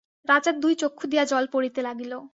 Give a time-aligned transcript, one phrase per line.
[0.25, 2.13] রাজার দুই চক্ষু দিয়া জল পড়িতে লাগিল।